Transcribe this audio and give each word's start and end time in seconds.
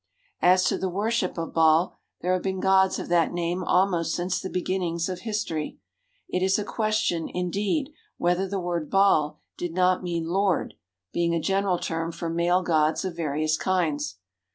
As 0.41 0.63
to 0.65 0.79
the 0.79 0.89
worship 0.89 1.37
of 1.37 1.53
Baal, 1.53 1.93
there 2.21 2.33
have 2.33 2.41
been 2.41 2.59
gods 2.59 2.97
of 2.97 3.07
that 3.09 3.31
name 3.31 3.63
almost 3.63 4.15
since 4.15 4.41
the 4.41 4.49
beginnings 4.49 5.07
of 5.07 5.19
history. 5.19 5.77
It 6.27 6.41
is 6.41 6.57
a 6.57 6.63
question, 6.65 7.29
indeed, 7.31 7.91
whether 8.17 8.47
the 8.47 8.59
word 8.59 8.89
Baal 8.89 9.37
did 9.59 9.75
not 9.75 10.01
mean 10.01 10.25
"lord," 10.25 10.73
being 11.13 11.35
a 11.35 11.39
general 11.39 11.77
term 11.77 12.11
for 12.11 12.31
male 12.31 12.63
gods 12.63 13.05
of 13.05 13.15
various 13.15 13.57
kinds. 13.57 14.17